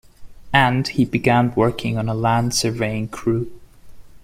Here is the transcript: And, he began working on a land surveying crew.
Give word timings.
And, 0.51 0.87
he 0.87 1.05
began 1.05 1.53
working 1.53 1.95
on 1.99 2.09
a 2.09 2.15
land 2.15 2.55
surveying 2.55 3.07
crew. 3.07 3.51